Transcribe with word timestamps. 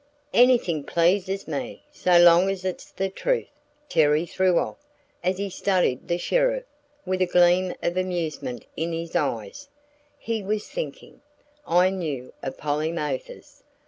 "Anything 0.33 0.83
pleases 0.83 1.47
me, 1.47 1.83
so 1.91 2.17
long 2.17 2.49
as 2.49 2.65
it's 2.65 2.89
the 2.91 3.07
truth," 3.07 3.49
Terry 3.87 4.25
threw 4.25 4.57
off, 4.57 4.77
as 5.23 5.37
he 5.37 5.47
studied 5.47 6.07
the 6.07 6.17
sheriff, 6.17 6.63
with 7.05 7.21
a 7.21 7.27
gleam 7.27 7.75
of 7.83 7.95
amusement 7.97 8.65
in 8.75 8.93
his 8.93 9.15
eyes; 9.15 9.69
he 10.17 10.41
was 10.41 10.67
thinking, 10.67 11.21
I 11.67 11.91
knew, 11.91 12.33
of 12.41 12.57
Polly 12.57 12.91
Mathers. 12.91 13.61